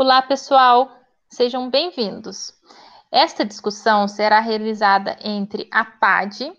[0.00, 0.92] Olá, pessoal,
[1.28, 2.52] sejam bem-vindos.
[3.10, 6.52] Esta discussão será realizada entre a PAD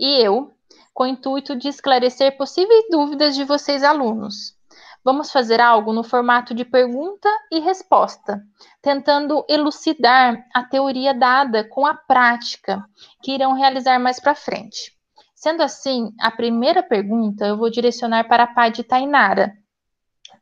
[0.00, 0.54] e eu,
[0.94, 4.56] com o intuito de esclarecer possíveis dúvidas de vocês, alunos.
[5.04, 8.42] Vamos fazer algo no formato de pergunta e resposta,
[8.80, 12.82] tentando elucidar a teoria dada com a prática
[13.22, 14.96] que irão realizar mais para frente.
[15.34, 19.61] Sendo assim, a primeira pergunta eu vou direcionar para a PAD Tainara.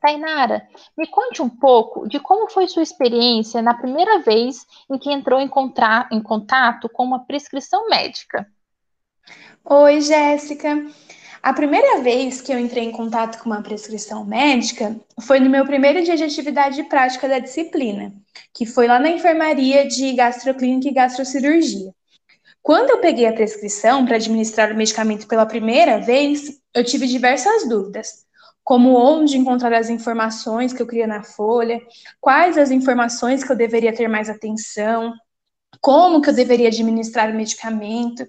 [0.01, 5.13] Tainara, me conte um pouco de como foi sua experiência na primeira vez em que
[5.13, 5.51] entrou em,
[6.13, 8.47] em contato com uma prescrição médica.
[9.65, 10.87] Oi, Jéssica.
[11.43, 15.65] A primeira vez que eu entrei em contato com uma prescrição médica foi no meu
[15.65, 18.13] primeiro dia de atividade prática da disciplina,
[18.55, 21.95] que foi lá na enfermaria de gastroclínica e gastrocirurgia.
[22.63, 27.67] Quando eu peguei a prescrição para administrar o medicamento pela primeira vez, eu tive diversas
[27.67, 28.27] dúvidas,
[28.65, 31.81] como onde encontrar as informações que eu queria na folha,
[32.21, 35.13] quais as informações que eu deveria ter mais atenção,
[35.81, 38.27] como que eu deveria administrar o medicamento.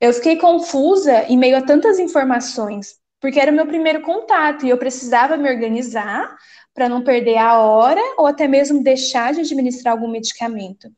[0.00, 4.70] Eu fiquei confusa em meio a tantas informações, porque era o meu primeiro contato e
[4.70, 6.36] eu precisava me organizar
[6.74, 10.88] para não perder a hora ou até mesmo deixar de administrar algum medicamento.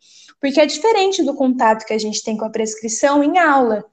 [0.41, 3.85] Porque é diferente do contato que a gente tem com a prescrição em aula.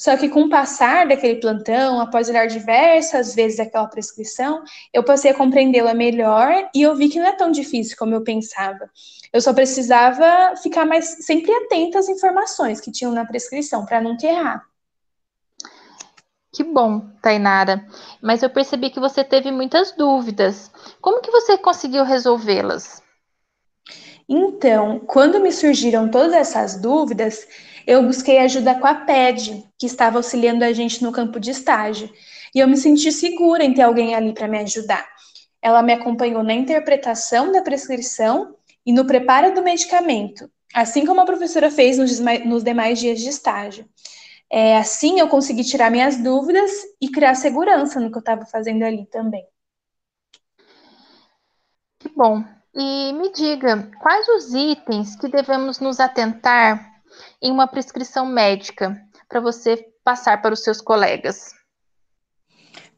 [0.00, 5.30] Só que com o passar daquele plantão, após olhar diversas vezes aquela prescrição, eu passei
[5.30, 8.88] a compreendê-la melhor e eu vi que não é tão difícil como eu pensava.
[9.30, 14.16] Eu só precisava ficar mais sempre atenta às informações que tinham na prescrição para não
[14.22, 14.64] errar.
[16.50, 17.86] Que bom, Tainara.
[18.22, 20.70] Mas eu percebi que você teve muitas dúvidas.
[21.02, 23.02] Como que você conseguiu resolvê-las?
[24.26, 27.46] Então, quando me surgiram todas essas dúvidas,
[27.86, 32.10] eu busquei ajuda com a PED, que estava auxiliando a gente no campo de estágio,
[32.54, 35.06] e eu me senti segura em ter alguém ali para me ajudar.
[35.62, 41.26] Ela me acompanhou na interpretação da prescrição e no preparo do medicamento, assim como a
[41.26, 43.88] professora fez nos, demais dias de estágio.
[44.50, 46.70] É, assim eu consegui tirar minhas dúvidas
[47.00, 49.46] e criar segurança no que eu estava fazendo ali também.
[52.00, 52.42] Que bom.
[52.74, 56.89] E me diga, quais os itens que devemos nos atentar
[57.40, 61.54] em uma prescrição médica para você passar para os seus colegas?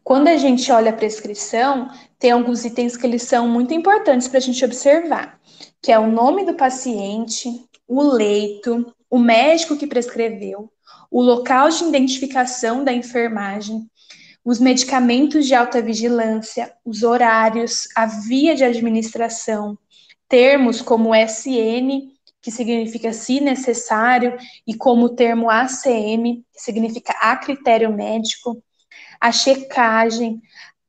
[0.04, 1.88] Quando a gente olha a prescrição,
[2.18, 5.40] tem alguns itens que eles são muito importantes para a gente observar,
[5.80, 7.48] que é o nome do paciente,
[7.86, 10.70] o leito, o médico que prescreveu,
[11.10, 13.86] o local de identificação da enfermagem,
[14.44, 19.78] os medicamentos de alta vigilância, os horários, a via de administração,
[20.28, 22.10] termos como SN
[22.42, 24.36] que significa se necessário,
[24.66, 28.60] e como o termo ACM, que significa a critério médico,
[29.20, 30.42] a checagem,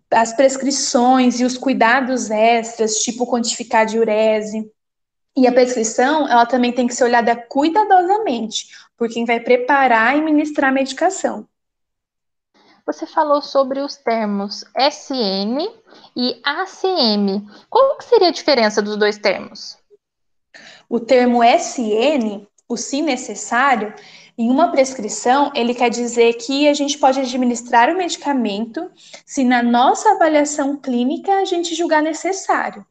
[0.09, 4.69] as prescrições e os cuidados extras, tipo quantificar diurese.
[5.35, 10.21] E a prescrição, ela também tem que ser olhada cuidadosamente por quem vai preparar e
[10.21, 11.47] ministrar a medicação.
[12.85, 15.57] Você falou sobre os termos SN
[16.15, 17.47] e ACM.
[17.69, 19.77] Qual que seria a diferença dos dois termos?
[20.89, 23.93] O termo SN, o se necessário,
[24.37, 28.89] em uma prescrição, ele quer dizer que a gente pode administrar o medicamento
[29.25, 32.85] se na nossa avaliação clínica a gente julgar necessário.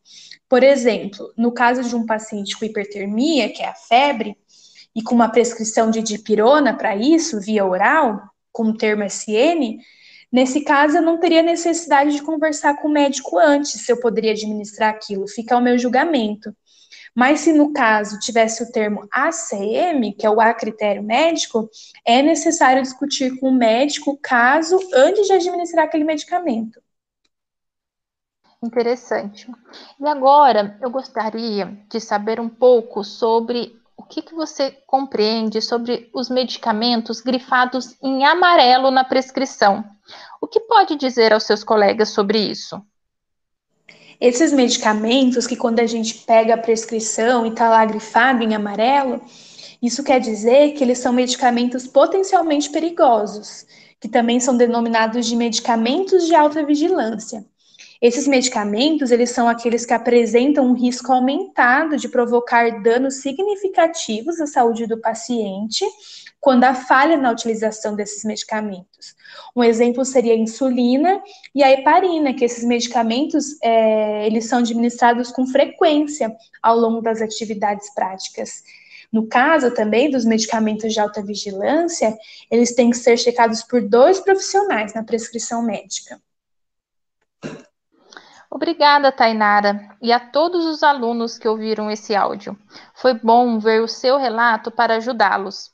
[0.48, 4.36] Por exemplo, no caso de um paciente com hipertermia, que é a febre,
[4.94, 8.20] e com uma prescrição de dipirona para isso, via oral,
[8.52, 9.78] com o termo SN,
[10.30, 14.32] nesse caso eu não teria necessidade de conversar com o médico antes se eu poderia
[14.32, 16.54] administrar aquilo, fica ao meu julgamento.
[17.14, 21.68] Mas se no caso tivesse o termo ACM, que é o a critério médico,
[22.06, 26.80] é necessário discutir com o médico o caso antes de administrar aquele medicamento.
[28.62, 29.50] Interessante.
[30.00, 36.10] E agora eu gostaria de saber um pouco sobre o que, que você compreende sobre
[36.14, 39.84] os medicamentos grifados em amarelo na prescrição.
[40.40, 42.80] O que pode dizer aos seus colegas sobre isso?
[44.22, 49.20] Esses medicamentos que quando a gente pega a prescrição e está lá grifado em amarelo,
[49.82, 53.66] isso quer dizer que eles são medicamentos potencialmente perigosos,
[53.98, 57.44] que também são denominados de medicamentos de alta vigilância.
[58.02, 64.46] Esses medicamentos, eles são aqueles que apresentam um risco aumentado de provocar danos significativos à
[64.48, 65.84] saúde do paciente
[66.40, 69.14] quando há falha na utilização desses medicamentos.
[69.54, 71.22] Um exemplo seria a insulina
[71.54, 77.22] e a heparina, que esses medicamentos é, eles são administrados com frequência ao longo das
[77.22, 78.64] atividades práticas.
[79.12, 82.18] No caso também dos medicamentos de alta vigilância,
[82.50, 86.20] eles têm que ser checados por dois profissionais na prescrição médica.
[88.54, 92.54] Obrigada, Tainara, e a todos os alunos que ouviram esse áudio.
[92.94, 95.70] Foi bom ver o seu relato para ajudá-los.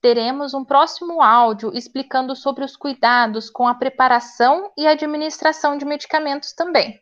[0.00, 6.52] Teremos um próximo áudio explicando sobre os cuidados com a preparação e administração de medicamentos
[6.52, 7.00] também.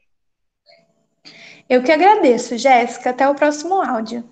[1.69, 3.10] Eu que agradeço, Jéssica.
[3.10, 4.26] Até o próximo áudio.